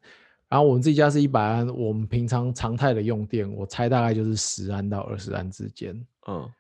[0.49, 5.95] 然后我们自己家是一百安，我们平常常态的用电，我猜大概就是十安到二十安之间。
[6.27, 6.51] 嗯，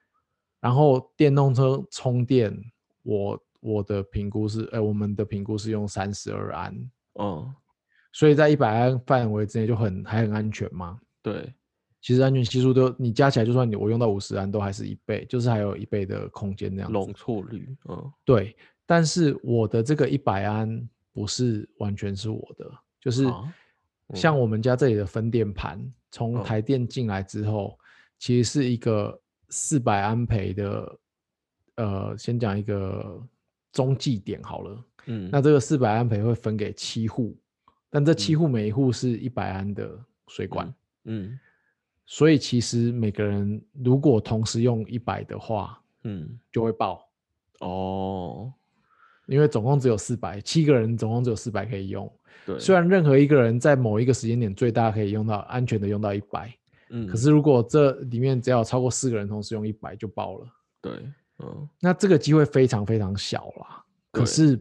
[0.61, 2.57] 然后电动车充电，
[3.03, 6.91] 我我的评估是，哎，我们的评估是用三十二安，
[7.21, 7.55] 嗯，
[8.13, 10.99] 所以在一百安范围之内就很还很安全嘛。
[11.23, 11.53] 对，
[12.01, 16.95] 其实安全系数都你加起来，就算你我用到五十安，都还是一倍，就是还有一倍的空间那样子。
[16.95, 18.57] 容错率，嗯，对，
[18.87, 20.89] 但是我的这个一百安
[21.19, 23.53] 不是完全是我的，就是啊
[24.15, 26.45] 像我们家这里的分电盘，从嗯。
[26.45, 27.77] 台电进来之后，
[28.19, 30.99] 其实是一个四百安培的，
[31.75, 33.21] 呃，先讲一个
[33.73, 34.85] 中继点好了。
[35.07, 37.37] 嗯，那这个四百安培会分给七户，
[37.91, 39.99] 但这七户每一户是一百安的
[40.29, 40.73] 水管，
[41.05, 41.39] 嗯，
[42.07, 47.05] 所以其实每个人如果同时用一百的话，嗯，就会爆。
[47.61, 48.53] 哦，
[49.29, 52.11] 因为总共只有四百，七个人总共只有四百可以用。
[52.47, 56.53] 对，虽然任何一个人在某一个时间点最大可以用到安全的用到一百、
[56.89, 60.47] 嗯，可是如果这里面只要超过四个人同时用一百就爆了，
[60.81, 60.93] 对，
[61.41, 63.85] 嗯，那这个机会非常非常小啦。
[64.11, 64.59] 可是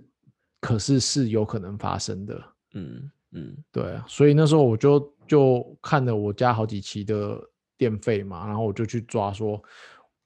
[0.60, 2.44] 可是是有可能发生的，
[2.74, 4.06] 嗯，嗯，对啊。
[4.08, 7.40] 所以那时候我就就看了我家好几期的
[7.78, 9.62] 电费嘛，然后我就去抓说，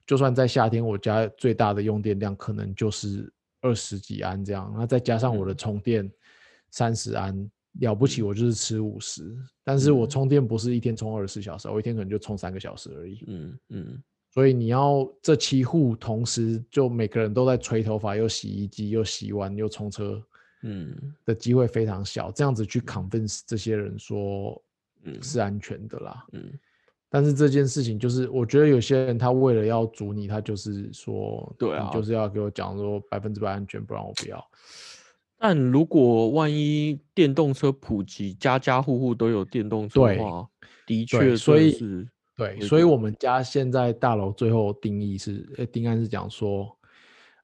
[0.08, 3.32] 就算在夏天我家最大的用电量可能就是
[3.62, 5.58] 二十几安这样，那再加上我的嗯。
[5.58, 6.12] 充电
[6.70, 7.50] 三十安，
[7.80, 10.10] 了不起我就是吃五十，但是我嗯。
[10.10, 13.24] 充电不是一天充二十四小时，我一天可能就充三个小时而已。
[13.28, 20.22] 嗯，嗯，所以你要这七户同时就每个人都在吹头发，又洗衣机，又洗碗，又冲车
[20.64, 20.96] 嗯，
[21.26, 24.62] 的机会非常小，这样子去 convince 这些人说
[25.04, 25.22] 嗯。
[25.22, 26.26] 是安全的啦。
[26.34, 26.52] 嗯，
[27.14, 31.86] 但是这件事情就是，我觉得有些人他为了要阻你，他就是说，对啊。
[31.86, 34.42] 你就是要给我讲说百分之百安全，不然我不要。
[35.38, 40.48] 但如果万一电动车普及，家家户户都有电动车的话，
[40.88, 41.76] 的对确所以
[42.38, 46.74] 对，所以我们家现在大楼最后定义是，呃，定案是讲说，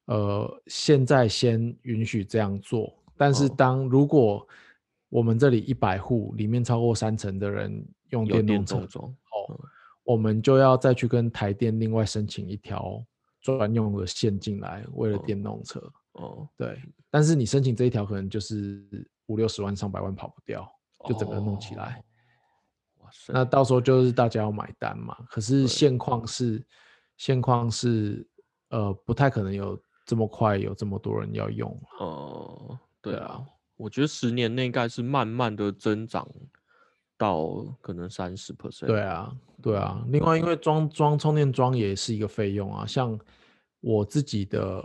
[0.06, 4.48] 呃，现在先允许这样做，但是哦当如果
[5.10, 9.02] 我们这里一百户里面超过三成的人用有电电动车
[10.04, 13.04] 我们就要再去跟台电另外申请一条
[13.42, 15.82] 专用的线进来，为了哦电动车。
[16.14, 16.82] 哦，对，
[17.12, 18.84] 但是你申请这一条可能就是
[19.28, 20.68] 五六十万、上百万跑不掉，
[21.06, 22.04] 就整个弄起来。
[23.00, 25.16] 哦塞，那到时候就是大家要买单嘛。
[25.30, 26.66] 可是对现况是，
[27.18, 28.28] 现况是，
[28.70, 31.70] 呃，不太可能有这么快有这么多人要用
[32.00, 32.66] 哦。
[32.70, 33.46] 呃，对啊对啊，
[33.76, 36.28] 我觉得十年内应该是慢慢的增长
[37.18, 38.86] 到可能三十 percent。
[38.86, 40.04] 对啊，对啊。
[40.08, 43.20] 另外，因为装装充电桩也是一个费用啊，像
[43.80, 44.84] 我自己的，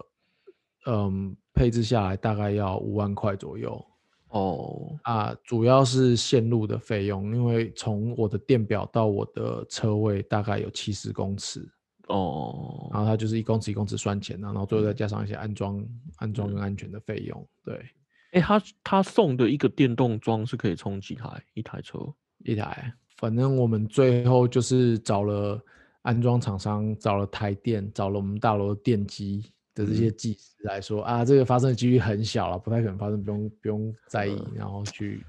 [0.86, 3.84] 嗯，配置下来大概要五万块左右
[4.28, 11.68] 哦，啊，主要是线路的费用，因为从我的电表到我的车位大概有七十公尺，
[12.08, 17.84] 哦，然后它就是一公尺一公尺算钱啊，然后最后再加上一些安装、安装跟安全的费用，对，
[18.32, 21.98] 哎，他他送的一个电动桩是可以充几台一台车？
[22.44, 22.92] 一台。
[23.16, 25.60] 反正我们最后就是找了
[26.02, 35.24] 安装厂商，找了台电，找了我们大楼的电机的这些技师来说、啊，这个发生的几率很小了，不太可能发生，不用不用在意，然后去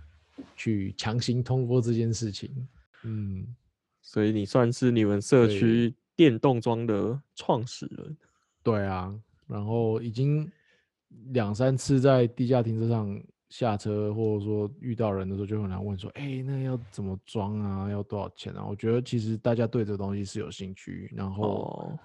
[0.56, 2.50] 去强行通过这件事情。
[3.04, 3.46] 嗯，
[4.02, 8.18] 所以你算是你们社区电动桩的创始人。
[8.64, 9.14] 对啊，
[9.46, 10.50] 然后已经
[11.32, 13.22] 两三次在地下停车场
[13.54, 17.88] 下车，或者说遇到人的时候，就很难问说，哎、那要怎么装啊？
[17.88, 18.66] 要多少钱啊？
[18.68, 22.00] 我觉得其实大家对这个东西是有兴趣，然后哦，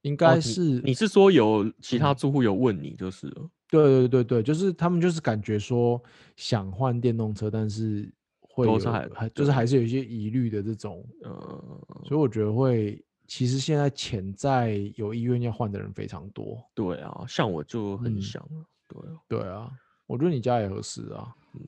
[0.00, 3.50] 应该是、你是说有其他嗯住户有问你就是了？
[3.68, 6.02] 对对对对，就是他们就是感觉说
[6.36, 8.10] 想换电动车，但是
[8.40, 16.66] 会有就是对还是有一些疑虑的这种，呃，所以我觉得会其实现在潜在有意愿要换的人非常多。
[16.74, 19.70] 对啊，像我就很嗯想啊，对啊，对啊，
[20.08, 21.32] 我觉得你家也合适啊。
[21.54, 21.60] 嗯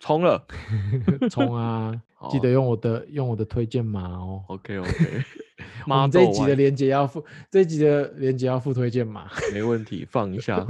[0.00, 0.40] 冲了
[1.28, 1.92] 冲啊！
[2.30, 4.44] 记得用我的用我的推荐码哦。
[4.46, 5.24] ，OK OK，
[5.88, 9.28] 我们这一集的连接要付，这一集的连接要付推荐码。
[9.52, 10.64] 没问题，放一下，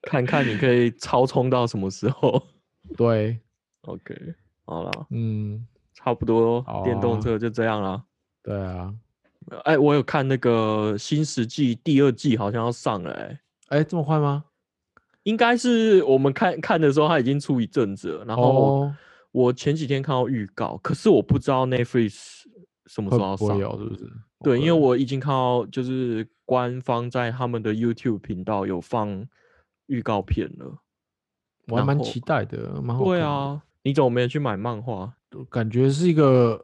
[0.00, 2.42] 看看你可以超充到什么时候。
[2.96, 3.38] 对
[3.82, 4.16] ，OK，
[4.64, 8.02] 好了，嗯，差不多好电动啊车就这样啦。
[8.42, 8.94] 对啊。
[9.64, 14.44] 哎，我有看那个《新世纪》第二季，好像要上了、哎，哎，这么快吗？
[15.24, 18.24] 应该是我们看看的时候，它已经出一阵子了。
[18.24, 18.90] 然后
[19.32, 22.44] 我,、前几天看到预告，可是我不知道 Netflix
[22.86, 23.78] 什么会时候要上。
[23.80, 24.10] 是不是？
[24.44, 29.26] 对，因为我已经看到，就是官方在他们的 YouTube 频道有放
[29.86, 30.78] 预告片了。
[31.68, 35.14] 我还蛮期待的，蛮好对啊，你怎么没有去买漫画？
[35.48, 36.62] 感觉是一个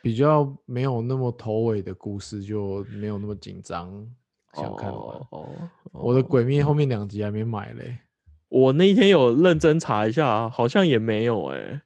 [0.00, 4.08] 比较没有那么头尾的故事，就没有那么紧张，
[4.54, 5.00] 想看完。
[5.00, 5.48] 哦哦，
[5.92, 7.98] 我的哦鬼灭后面两集还没买嘞，
[8.48, 11.80] 我那一天有认真查一下，好像也没有哎、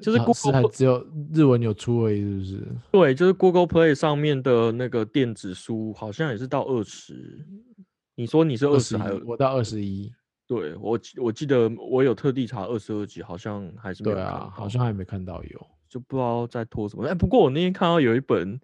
[0.00, 2.68] 就是 Google 只有日文有出而已，是不是？
[2.92, 7.44] 对，就是 Google Play 上面的那个电子书，好像也是到二十。
[8.14, 10.12] 你说你是二十还有我到二十一，
[10.46, 15.66] 对我记我记得我有特地查二十二集，好像还是没有对啊，好像还没看到有。
[15.88, 17.06] 就不知道在拖什么。
[17.06, 18.58] 哎，不过我那天看到有一本《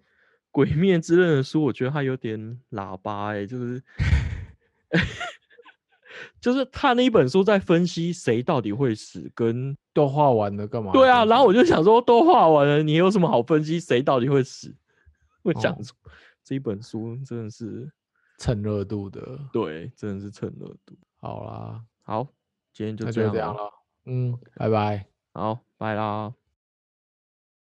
[0.53, 3.81] 鬼灭之刃》的书，我觉得它有点喇叭哎、就是
[6.39, 10.91] 就是他那一本书在分析谁到底会死，跟都画完了，干嘛？
[10.91, 14.73] 对啊，然后我就就想说，都画完了，你有什么好分析谁到底会死？
[15.41, 15.77] 我想哦
[16.43, 17.91] 这一本书真的是
[18.37, 19.39] 蹭热度的。
[19.51, 20.95] 对，真的是蹭热度。
[21.19, 22.27] 好啦，好，
[22.73, 23.73] 今天就这样了。
[24.05, 25.07] 嗯，拜拜。
[25.33, 26.31] 好，拜啦。